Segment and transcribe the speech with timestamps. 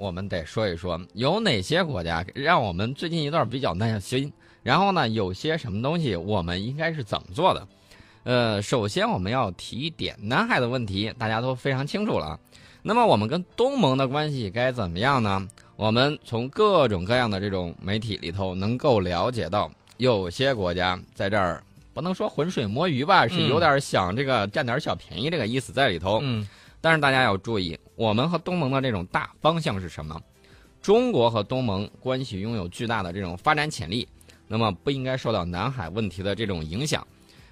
[0.00, 7.68] 我们得说一说有哪些国家让我们最近一段比较耐心，然后呢，有些什么东西我们应该是怎么做的？
[8.22, 12.40] 呃，首先我们要提一点南海的问题，大家都非常清楚了。
[12.80, 15.46] 那么我们跟东盟的关系该怎么样呢？
[15.76, 21.62] 我们从各种各样的这种媒体里头能够了解到，有些国家在这儿
[21.92, 26.20] 不能说浑水摸鱼吧，是有点想这个占点小便宜这个意思在里头。
[26.22, 26.48] 嗯，
[26.80, 30.20] 但是大家要注意，我们和东盟的这种大方向是什么？
[30.80, 34.08] 中国和东盟关系拥有巨大的这种发展潜力，
[34.48, 37.06] 那么不应该受到南海问题的这种影响。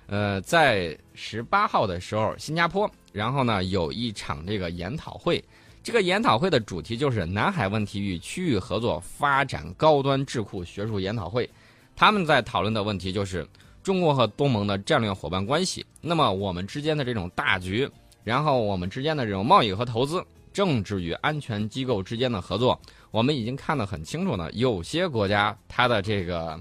[0.07, 5.45] 呃，在十八号的时候，新加坡，然后呢有一场这个研讨会，
[5.83, 11.49] 这个研讨会的主题就是南海问题与区域合作发展高端智库学术研讨会。
[11.95, 13.47] 他们在讨论的问题就是
[13.83, 15.85] 中国和东盟的战略伙伴关系。
[16.01, 17.87] 那么我们之间的这种大局
[18.29, 22.79] 然后我们之间的这种贸易和投资、政治与安全机构之间的合作，
[23.11, 24.51] 我们已经看得很清楚呢。
[24.53, 26.61] 有些国家它的这个。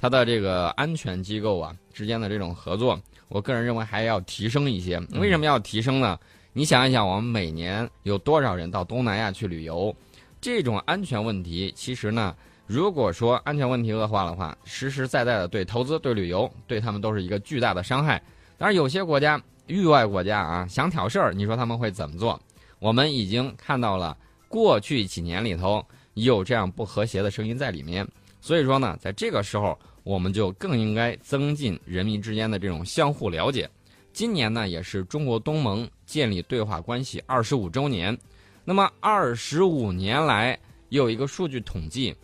[0.00, 4.96] 它的这个安全机构啊之间的这种合作，我个人认为还要提升一些。
[5.18, 6.16] 为什么要提升呢？
[6.52, 9.92] 你想一想，我们每年有多少人到东南亚去旅游？
[10.40, 12.32] 这种安全问题，其实呢，
[12.64, 18.22] 如果说安全问题恶化的话，实实在在的对投资、对旅游，对他们都是一个巨大的伤害。
[18.56, 22.40] 当然，有些国家域外国家啊想挑事儿，你说他们会怎么做？
[22.80, 24.16] 我们已经看到了
[24.48, 28.06] 过去几年里头有这样不和谐的声音在里面。
[28.40, 33.68] 所以说呢，在这个时候，我们就更应该增进人民之间的这种相互了解。
[34.12, 38.16] 今年呢，也是中国东盟建立对话关系二十五周年。
[38.64, 40.58] 那么，二十五年来
[40.88, 42.14] 有一个数据统计，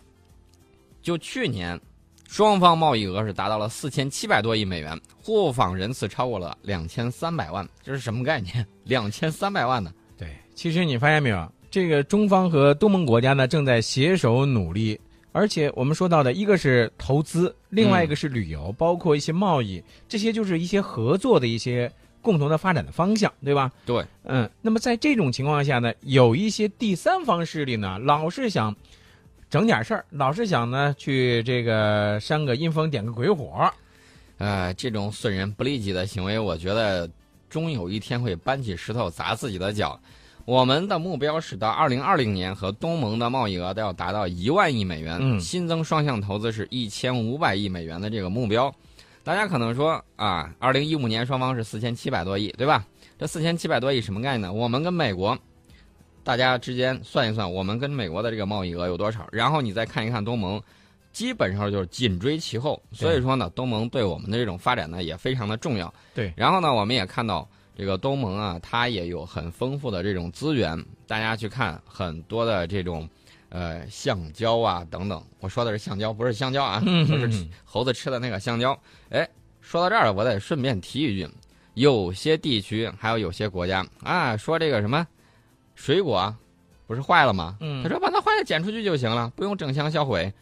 [1.01, 1.79] 就去年，
[2.27, 7.67] 双方贸易额是达到了四千七百多亿美元，互访人次超过了两千三百万。
[7.83, 8.65] 这是什么概念？
[8.83, 9.93] 两千三百万呢？
[10.17, 14.99] 对，其实你发现没有，这个中方和东盟国家呢，正在携手努力。
[15.31, 21.91] 而且我们说到的一个是投资，另外一个是旅游，包括一些贸易，这些就是一些合作的一些
[22.21, 23.69] 共同的发展的方向，对吧？
[23.85, 24.49] 对，嗯。
[24.61, 28.73] 那么在这种情况下呢，有一些第三方势力呢，老是想
[29.49, 33.71] 整点事儿，老是想呢去这个扇个阴风点个鬼火，
[34.37, 37.09] 呃，这种损人不利己的行为，我觉得
[37.49, 39.99] 终有一天会搬起石头砸自己的脚。
[40.43, 48.71] 我们的目标是到二零二零年和东盟的贸易额都要达到一万亿美元，新增双向投资是一千五百亿美元的这个目标。
[49.23, 52.85] 大家可能说啊，二零一五年双方是四千七百多亿，对吧？
[53.17, 54.53] 这四千七百多亿什么概念呢？
[54.53, 55.35] 我们跟美国，
[56.25, 59.25] 大家之间算一算，我们跟美国的这个贸易额有多少？
[59.31, 60.61] 然后你再看一看东盟，
[61.13, 62.81] 基本上就是紧追其后。
[62.91, 65.93] 所以说呢，东盟对我们的这种发展呢也非常的重要。
[66.13, 67.47] 对，然后呢，我们也看到。
[67.77, 70.81] 这个东盟啊，它也有很丰富的这种资源。
[71.05, 73.05] 大家去看很多的这种，
[73.49, 75.21] 呃，橡胶啊等等。
[75.41, 78.71] 我说的是橡胶，不是香蕉啊， 不是猴子吃的那个香蕉。
[79.09, 79.27] 哎，
[79.59, 81.27] 说到这儿了，我得顺便提一句，
[81.73, 85.05] 有些地区还有有些国家啊，说这个什么
[85.75, 86.33] 水果
[86.87, 87.57] 不是坏了吗？
[87.59, 90.33] 嗯他说把那坏的捡出去就行了，不用整箱销毁。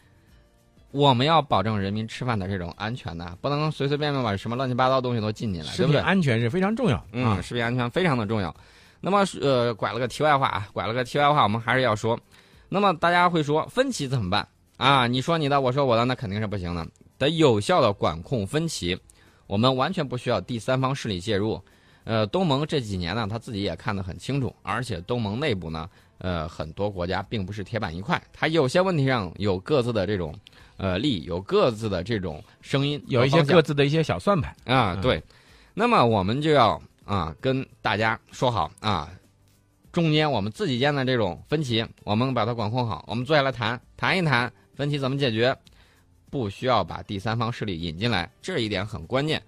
[0.90, 8.54] 我们要保证人民吃饭的这种安全呐，不能随随便便把什么乱七八糟东西都进进来，对不对安全是非常重要嗯，食品安全非常的重要。
[9.00, 12.18] 那么，呃，拐了个题外话啊，拐了个题外话，我们还是要说。
[12.68, 14.46] 那么大家会说分歧怎么办
[14.76, 15.06] 啊？
[15.06, 16.86] 你说你的，我说我的，那肯定是不行的。
[17.18, 18.96] 得有效的管控分歧，
[19.46, 21.60] 我们完全不需要第三方势力介入。
[22.04, 30.34] 呃，东盟这几年呢，他自己也看得很清楚，而且东盟内部呢，呃，很多国家并不是铁板一块，它有些问题上有各自的这种。
[30.76, 34.96] 呃，利有各自的这种声音，有一些各自的一些小算盘啊。
[35.00, 35.22] 对，
[35.72, 39.08] 那么我们就要啊跟大家说好啊，
[39.92, 43.04] 中间我们自己间的这种分歧，我们把它管控好。
[43.06, 45.56] 我们坐下来谈谈一谈分歧怎么解决，
[46.28, 49.40] 不需要把第三方势力引进来，这一点很关键。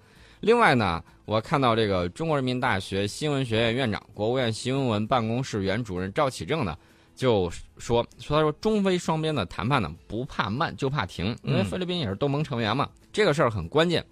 [0.46, 6.78] 另外呢，我看到这个中国人民大学新闻学院院长、国务院新闻办公室原主任赵启正呢。
[7.16, 14.06] 就说说他说中非双边的谈判呢不怕慢就怕停，因为菲律宾也是东盟成员嘛，这个事儿很关键。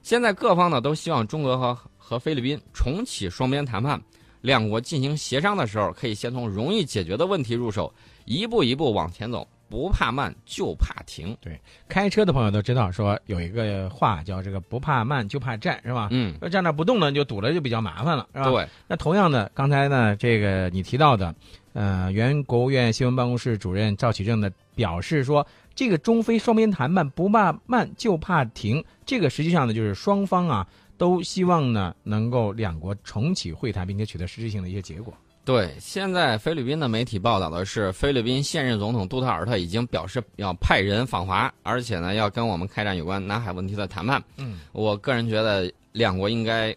[0.00, 4.02] 现在各方呢都希望中俄和和菲律宾重启双边谈判，
[4.40, 7.92] 两国进行协商的时候，可以先从容易解决的问题入手，
[8.24, 11.36] 一步一步往前走，不怕慢就怕停。
[11.40, 16.06] 对，开车的朋友都知道说有一个话叫这个不怕慢就怕站，是吧？
[16.12, 18.48] 嗯，要站那不动呢，就堵了就比较麻烦了，是吧？
[18.48, 18.68] 对。
[18.86, 21.34] 那同样的，刚才呢这个你提到的。
[21.72, 25.44] 呃，原国务院新闻办公室主任赵启正呢表示说，
[25.74, 30.64] 这个中非双边谈判不怕慢就怕停，这个实际上呢就是双方啊
[30.96, 35.12] 都希望呢能够两国重启会谈，并且取得实质性的一些结果。
[35.44, 44.22] 对，现在菲律宾的媒体报道的是，菲律宾现任总统杜特尔特已经表示要派人访华，而且呢要跟我们开展有关南海问题的谈判。
[44.38, 46.74] 嗯，我个人觉得两国应该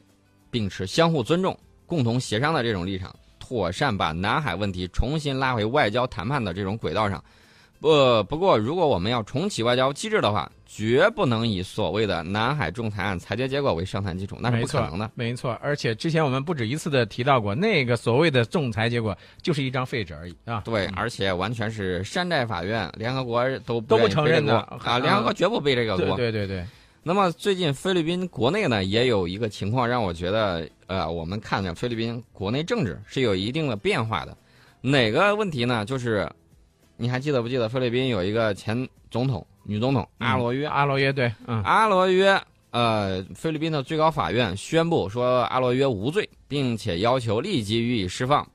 [0.52, 7.24] 秉持相互尊重、共同协商的这种立场，妥善把南海问题重新拉回外交谈判的这种轨道上。
[7.80, 15.10] 不，不过如果我们要重启外交机制的话，绝不能以所谓的南海仲裁案裁决结果为上谈基础，那是不可能的。
[15.16, 15.58] 没错。
[15.62, 20.62] 而且之前我们不止一次的提到过，那个所谓的仲裁结果就是一张废纸而已啊。
[20.66, 26.18] 对，而且完全是山寨法院，联合国都都不承认的啊，联合国绝不背这个对锅。
[26.18, 26.66] 对对对，
[27.04, 34.36] 那么最近菲律宾国内呢，也有一个情况让我觉得，呃，我们看着菲律宾国内政治是有一定的变化的。
[34.82, 35.86] 哪个问题呢？
[35.86, 36.30] 就是
[36.98, 40.68] 你还记得不记得菲律宾有一个前总统女总统阿罗约？
[40.68, 42.42] 阿罗约对，嗯阿罗约，
[42.72, 48.46] 呃，菲律宾的最高法院宣布说阿罗约无罪，并且要求立即予以释放。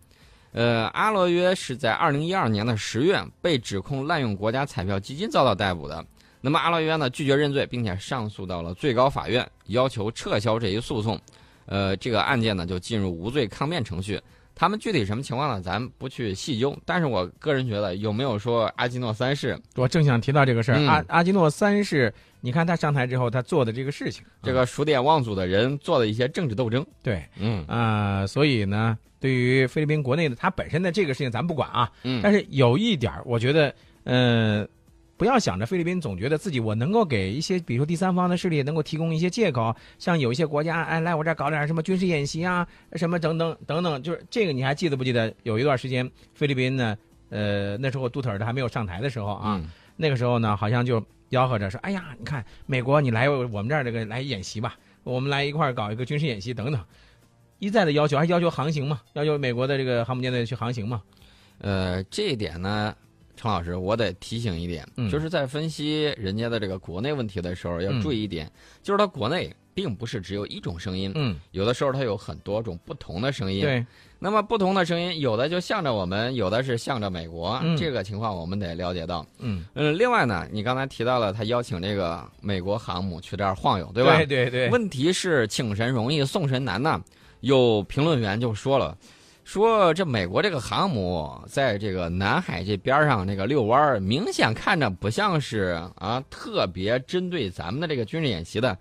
[0.52, 6.04] 呃，阿罗约是在二零一二年的十月被指控滥用国家彩票基金遭到逮捕的。
[6.40, 11.18] 那么阿罗约呢拒绝认罪，并且上诉到了最高法院，要求撤销这一诉讼。
[11.66, 14.20] 呃，这个案件呢就进入无罪抗辩程序。
[14.62, 15.61] 他们具体什么情况呢？
[15.61, 16.79] 咱不去细究。
[16.87, 20.79] 但是我个人觉得，有没有说阿基诺三世我正想提到这个事儿。
[20.79, 26.87] 嗯阿阿基诺三世，你看他上台之后他做的这个事情，这个数典忘祖的人做的一些政治斗争？
[27.03, 33.75] 对嗯啊、所以呢，对于菲律宾国内的他本身的这个事情咱不管啊，嗯，但是有一点儿，我觉得，
[34.05, 34.64] 呃，
[35.22, 45.32] 不要想着菲律宾总觉得自己我能够给一些，比如说第三方的势力能够提供一些借口，像有一些国家，哎，来我这儿搞点什么军事演习啊，什么等等等等，就是这个你还记得不记得？
[45.44, 46.98] 有一段时间菲律宾呢，
[47.28, 49.62] 呃，那时候杜特尔特还没有上台的时候啊，
[49.94, 56.84] 那个时候呢，好像就吆喝着说，哎呀，你看美国你来我们这儿这个来演习吧，我们来一块儿搞一个军事演习等等。
[57.60, 61.00] 一再的要求，还要求航行嘛，要求美国的这个航母舰队去航行嘛。
[61.58, 62.92] 呃，这一点呢，
[63.42, 68.50] 程老师，我得提醒一点，嗯就是在分析人家的这个国内问题的时候，要注意一点，
[68.82, 73.84] 就是他国内并不是只有一种声音，嗯，有的时候它有很多种不同的声音。，对，
[74.18, 79.26] 那么不同的声音，有的就向着我们，有的是向着美国，嗯这个情况我们得了解到。
[79.38, 84.16] 嗯，嗯，另外呢，你刚才提到了他邀请这个美国航母去这儿晃悠，对吧？
[84.18, 87.02] 对对对，问题是请神容易送神难呐。
[87.40, 88.96] 有评论员就说了，
[89.44, 98.76] 说这美国这个航母在这个南海这边上那个遛弯儿，明显看着不像是啊特别针对咱们的这个军事演习的，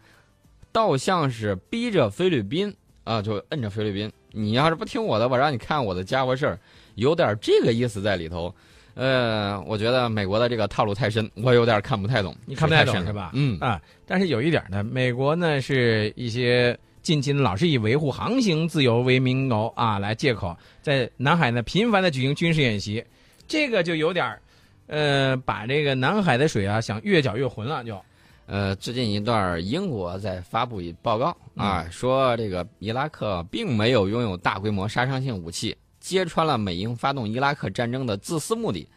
[0.71, 2.73] 倒像是逼着菲律宾
[3.03, 6.59] 啊，就摁着菲律宾，你要是不听我的，我让你看我的家伙事儿，
[6.95, 8.53] 有点这个意思在里头。
[8.93, 12.35] 呃，我觉得美国的这个套路太深，我有点看不太懂。
[12.45, 23.03] 你看不太懂是吧嗯啊，但是有一点呢，美国呢是一些近期老是以维护航行自由为名头啊，来借口在南海呢频繁的举行军事演习，
[23.48, 24.42] 这个就有点儿，
[24.88, 28.00] 呃，把这个南海的水啊想越搅越浑了就。
[28.45, 38.88] 呃，最近一段，英国在发布一报告啊，说这个伊拉克并没有拥有大规模杀伤性武器，揭穿了美英发动伊拉克战争的自私目的。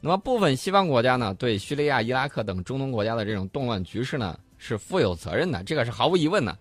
[0.00, 6.56] 那么，部分西方国家呢，对叙利亚、伊拉克等中东国家的这种动乱局势呢，是负有责任的，这个是毫无疑问的。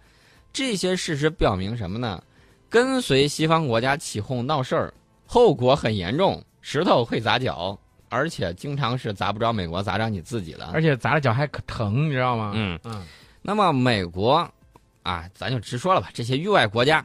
[0.53, 2.21] 这些事实表明什么呢？
[2.69, 4.93] 跟随西方国家起哄闹事儿，
[5.25, 7.77] 后果很严重，石头会砸脚，
[8.09, 10.65] 而且经常是砸不着美国，砸着你自己的。
[10.73, 12.53] 而且砸了脚还可疼，你知道吗？
[12.55, 12.79] 嗯。
[12.83, 13.05] 嗯
[13.43, 14.47] 那么美国，
[15.01, 17.03] 啊，咱就直说了吧，这些域外国家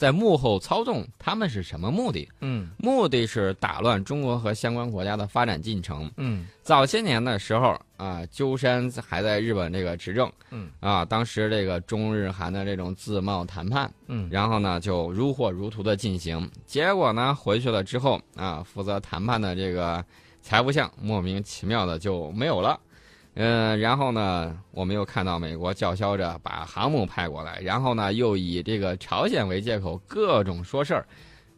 [0.00, 2.26] 在幕后操纵，他们是什么目的？
[2.40, 6.10] 嗯目的是打乱中国和相关国家的发展进程。
[6.16, 16.50] 嗯早些年的时候啊，鸠山还在日本这个执政，嗯啊，当时这个中日韩的这种自贸谈判，嗯然后呢就如火如荼的进行。
[16.64, 20.02] 结果呢回去了之后啊，负责谈判的这个
[20.40, 22.80] 财务相莫名其妙的就没有了。
[23.42, 31.06] 嗯，然后呢，我们又看到美国叫嚣着把航母派过来，然后呢，又以这个朝鲜为借口，各种说事儿。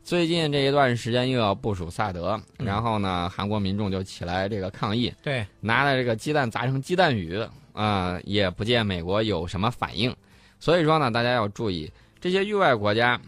[0.05, 10.15] 最近这一段时间又要部署萨德，嗯然后呢，韩国民众就起来这个抗议，对，拿了这个鸡蛋砸成鸡蛋雨啊、也不见美国有什么反应。
[10.61, 13.21] 所以说呢，大家要注意这些域外国家，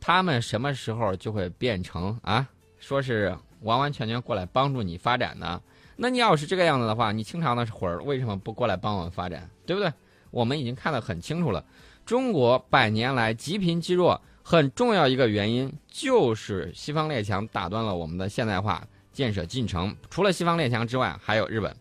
[0.00, 2.46] 他们什么时候就会变成啊，
[2.78, 5.60] 说是完完全全过来帮助你发展呢？
[6.00, 9.92] 那你要是这个样子的话，你清朝那会儿为什么不过来帮我们发展，对不对？
[10.30, 11.64] 我们已经看得很清楚了，
[12.06, 19.92] 中国百年来积贫积弱，很重要一个原因就是西方列强打断了我们的现代化建设进程。
[20.08, 21.74] 除了西方列强之外，还有日本。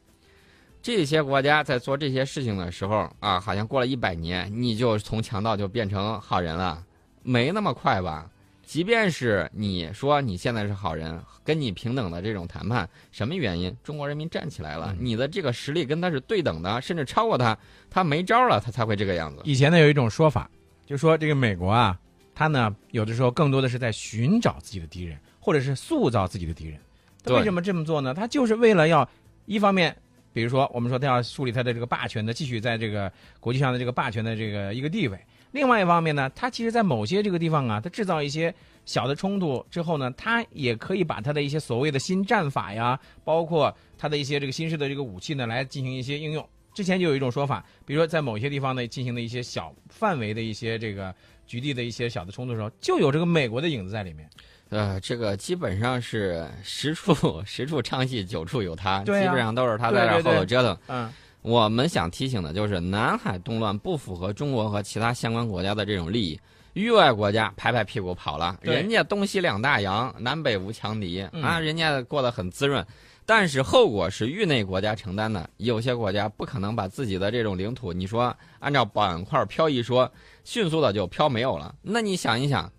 [0.82, 6.84] 这些国家在做这些事情的时候啊，好像过了一百年，你就从强盗就变成好人了，
[7.22, 8.28] 没那么快吧？
[8.68, 13.74] 即便是你说你现在是好人，跟你平等的这种谈判，什么原因？
[13.82, 17.58] 中国人民站起来了，嗯你的这个实力跟他是对等的，甚至超过他，
[17.90, 19.42] 他没招了，他才会这个样子。
[19.46, 20.52] 以前呢有一种说法，
[20.86, 21.98] 就说这个美国啊，
[22.36, 26.78] 他呢有的时候更多的是在寻找自己的敌人，或者是塑造自己的敌人。
[27.24, 28.14] 他为什么这么做呢？
[28.14, 29.10] 他就是为了要
[29.46, 29.96] 一方面，
[30.34, 33.10] 比如说我们说他要树立他的这个霸权的，继续在这个
[33.40, 35.18] 国际上的这个霸权的这个一个地位。
[35.52, 38.54] 另外一方面呢，它其实在某些这个地方啊，它制造一些
[38.86, 46.48] 小的冲突之后呢，它也可以把它的一些所谓的新战法呀，包括它的一些这个新式的这个武器呢，来进行一些应用。
[46.74, 51.14] 之前就有一种说法，比如说在某些地方呢进行的一些小范围的一些这个
[51.48, 54.30] 局地的一些小的冲突的时候，就有这个美国的影子在里面。
[54.70, 60.78] 呃，这个基本上是十处十处唱戏，九处有他，啊基本上都是他在这儿对对对后头折腾。
[60.88, 61.14] 嗯，
[61.48, 66.38] 我们想提醒的就是，南海动乱不符合中国和其他相关国家的这种利益。
[66.74, 72.86] 域外国家拍拍屁股跑了，人家东西两大洋，南北无强敌、嗯啊，人家过得很滋润。
[73.26, 80.12] 但是后果是域内国家承担的，有些国家不可能把自己的这种领土，你说按照板块漂移说，
[80.44, 81.74] 迅速的就漂没有了。
[81.82, 82.70] 那你想一想，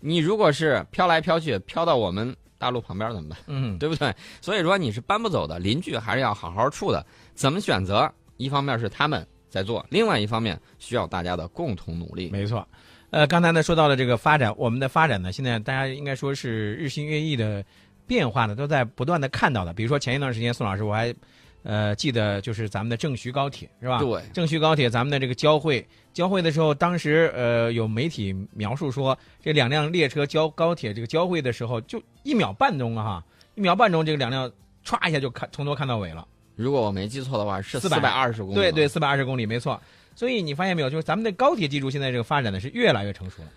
[0.00, 3.38] 你如果是飘来飘去，飘到我们大陆旁边怎么办？
[3.46, 4.14] 嗯， 对不对？
[4.42, 7.04] 所以说你是搬不走的，邻居还是要好好处的。
[7.34, 8.12] 怎么选择？
[8.38, 12.30] 一方面是他们在做，另外一方面需要大家的共同努力。
[12.30, 12.66] 没错。
[13.10, 17.64] 呃，刚才呢说到了这个发展，我们的发展呢，现在大家应该说是日新月异的
[18.06, 19.72] 变化呢，都在不断的看到的。
[19.72, 21.14] 比如说前一段时间，宋老师我还
[21.62, 23.98] 呃记得就是咱们的郑徐高铁是吧？
[24.00, 34.52] 对，郑徐高铁咱们的这个交汇，交汇的时候，当时呃有媒体描述说，这两辆列车交高铁这个交汇的时候，就一秒半钟啊哈，一秒半钟这个两辆
[34.84, 36.28] 歘一下就看从头看到尾了。
[36.58, 38.54] 如果我没记错的话，是四400百二十公里。
[38.56, 39.80] 对对，，四百二十公里，没错。
[40.16, 43.48] 所以你发现没有，就是咱们的高铁技术现在这个发展的是越来越成熟了。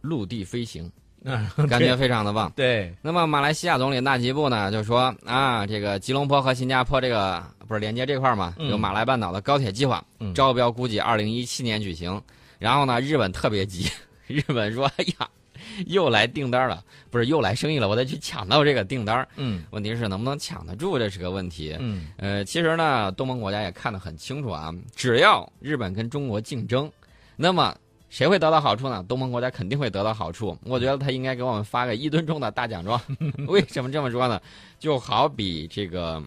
[0.00, 0.88] 陆地飞行，
[1.24, 2.52] 嗯，感觉非常的棒。
[2.54, 12.22] 对，那么马来西亚总理纳吉布呢，就说啊，这个吉隆坡和新加坡这个不是连接这块儿嘛，嗯有马来半岛的高铁计划，嗯招标估计二零一七年举行。
[12.60, 13.90] 然后呢，日本特别急，
[14.28, 15.28] 日本说，哎呀，
[15.86, 19.26] 又来订单了，不是又来生意了，我得去抢到这个订单。
[19.36, 21.76] 嗯问题是能不能抢得住，这是个问题。
[21.78, 26.90] 嗯呃，其实呢，东盟国家也看得很清楚啊，只要日本跟中国竞争，
[27.36, 27.74] 那么
[28.08, 29.04] 谁会得到好处呢？
[29.08, 30.56] 东盟国家肯定会得到好处。
[30.64, 33.00] 我觉得他应该给我们发个一吨重的大奖状。
[33.48, 34.40] 为什么这么说呢？
[34.78, 36.22] 就好比这个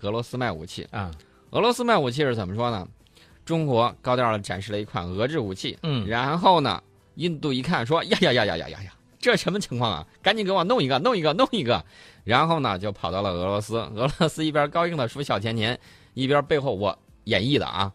[0.00, 1.10] 俄罗斯卖武器，啊
[1.50, 2.86] 俄罗斯卖武器是怎么说呢？
[3.44, 6.80] 中国高调的展示了一款俄制武器，嗯然后呢，
[7.20, 10.06] 印度一看说呀呀呀呀呀呀呀，这什么情况啊？
[10.22, 11.84] 赶紧给我弄一个，弄一个，弄一个。
[12.24, 15.78] 然后呢，就跑到了俄罗斯，俄罗斯一边高兴的数小钱钱，
[16.14, 17.92] 一边背后我演绎的啊，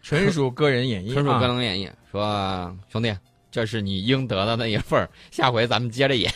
[0.00, 3.12] 纯属个人演绎，纯属啊个人演绎，说兄弟，
[3.50, 6.32] 这是你应得的那一份儿，下回咱们接着演。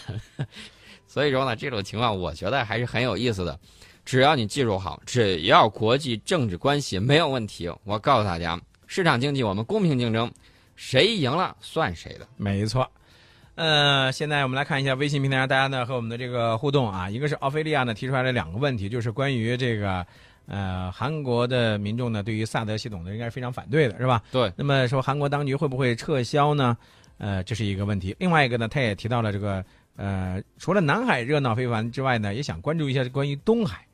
[1.06, 3.56] 所以说呢，这种情况我觉得还是很有意思的。
[4.04, 10.28] 只要你技术好，只要国际政治关系没有问题，我告诉大家，市场经济我们公平竞争，
[10.76, 12.26] 谁赢了算谁的。
[12.36, 12.90] 没错。
[13.54, 20.04] 呃，现在我们来看一下微信平台上大家呢和我们的这个互动啊，一个是奥菲利亚呢提出来了两个问题，就是关于这个
[20.46, 24.22] 呃韩国的民众呢对于萨德系统呢应该是非常反对的，是吧？
[24.32, 24.50] 对。
[24.56, 26.76] 那么说韩国当局会不会撤销呢？
[27.18, 28.16] 呃，这是一个问题。
[28.18, 29.62] 另外一个呢，他也提到了这个
[29.96, 33.86] 呃，除了南海热闹非凡之外呢，也想关注一下关于东海。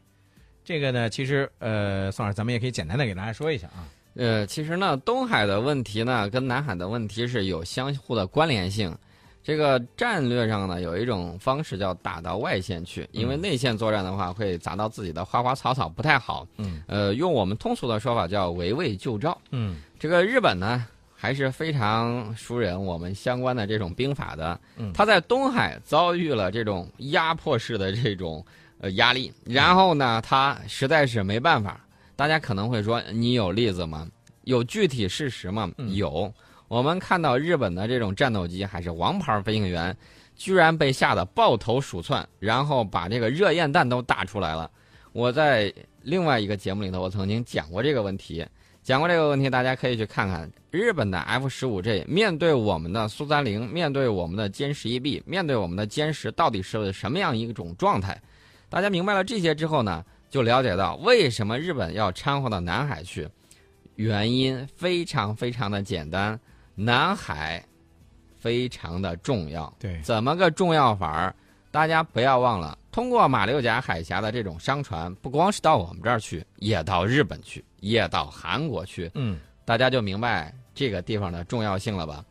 [0.65, 3.89] 这个呢，其实呃，宋老师，咱们也可以简单的给大家说一下啊。
[4.19, 8.93] 呃，其实呢，东海的问题呢，跟南海的问题是有相互的关联性。
[9.45, 16.45] 这个战略上呢，有一种方式叫打到外线去，因为内线作战的话会砸到自己的花花草草，不太好。
[16.57, 19.39] 嗯呃，用我们通俗的说法叫围魏救赵。
[19.53, 20.85] 嗯这个日本呢，
[21.15, 24.61] 还是非常熟人我们相关的这种兵法的。
[24.77, 28.45] 嗯他在东海遭遇了这种压迫式的这种
[28.81, 31.81] 呃压力，然后呢，他实在是没办法。
[32.19, 34.05] 大家可能会说，你有例子吗？
[34.43, 35.71] 有具体事实吗？
[35.79, 36.35] 嗯有。
[36.67, 39.97] 我们看到日本的这种战斗机还是王牌飞行员，
[40.35, 44.69] 居然被吓得抱头鼠窜，然后把这个热焰弹都打出来了。
[45.13, 45.73] 我在
[46.03, 48.45] 另外一个节目里头，我曾经讲过这个问题，
[48.83, 58.21] 讲过这个问题，大家可以去看看日本的 F 十五 G 面对我们的苏三零，面对我们的歼十一 B，面对我们的歼十，到底是什么样一种状态？
[58.69, 63.29] 大家明白了这些之后呢，就了解到为什么日本要掺和到南海去，
[63.97, 66.39] 原因非常非常的简单，
[66.75, 67.65] 南海
[68.37, 69.73] 非常的重要。
[69.79, 71.35] 对，怎么个重要法儿？
[71.71, 82.25] 大家不要忘了，通过马六甲海峡的这种商船，不光是到我们这儿去，也到日本去，也到韩国去，嗯大家就明白这个地方的重要性了吧？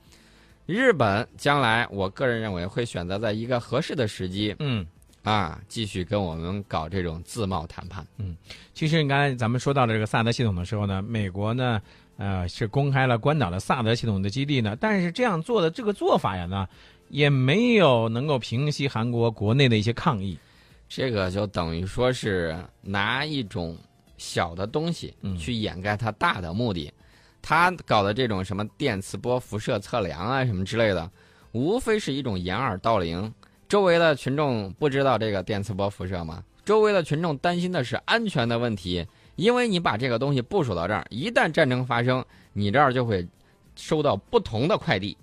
[0.65, 4.85] 日本将来，我个人认为会选择在一个合适的时机嗯，
[5.27, 8.07] 啊，继续跟我们搞这种自贸谈判。
[8.17, 8.33] 嗯
[8.73, 11.81] 其实你刚才咱们说到这个萨德系统的时候呢，美国呢，
[12.15, 16.65] 呃，是公开了关岛的萨德系统的基地呢，但是这样做的这个做法呀呢，
[17.09, 20.37] 也没有能够平息韩国国内的一些抗议。
[20.87, 23.77] 这个就等于说是拿一种
[24.17, 26.89] 小的东西嗯去掩盖它大的目的。
[27.41, 31.11] 他搞的这种什么电磁波辐射测量啊什么之类的，
[31.51, 33.33] 无非是一种掩耳盗铃。
[33.67, 36.43] 周围的群众不知道这个电磁波辐射吗？
[36.63, 39.05] 周围的群众担心的是安全的问题，
[39.35, 43.27] 因为你把这个东西部署到这儿，一旦战争发生，你这儿就会
[43.75, 45.17] 收到不同的快递。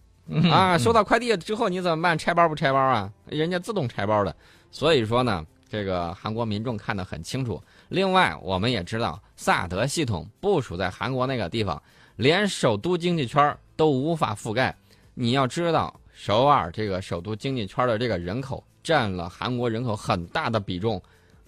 [0.51, 2.17] 啊，收到快递之后你怎么办？
[2.17, 3.11] 拆包不拆包啊？
[3.27, 4.35] 人家自动拆包的。
[4.71, 7.63] 所以说呢，这个韩国民众看得很清楚。
[7.91, 11.81] 另外，我们也知道萨德系统部署在韩国那个地方，
[12.17, 14.75] 连首都经济圈都无法覆盖。
[15.13, 21.03] 你要知道，首尔这个首都经济圈的这个人口占了韩国人口很大的比重，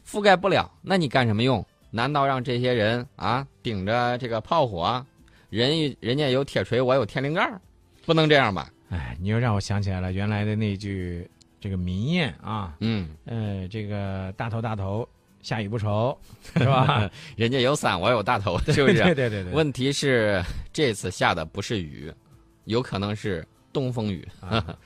[0.06, 0.70] 覆盖不了。
[0.82, 1.64] 那你干什么用？
[1.90, 5.06] 难道让这些人啊顶着这个炮火，
[5.48, 7.48] 人人家有铁锤，我有天灵盖，
[8.04, 8.68] 不能这样吧？
[8.90, 11.28] 哎，你又让我想起来了原来的那句
[11.60, 15.08] 这个民谚啊，嗯，呃，这个大头大头，
[15.42, 16.16] 下雨不愁，
[16.56, 17.08] 是吧？
[17.36, 19.14] 人家有伞，我有大头， 是不是对是？
[19.14, 20.42] 对对对，问题是
[20.72, 22.12] 这次下的不是雨，
[22.64, 24.26] 有可能是东风雨。
[24.40, 24.78] 啊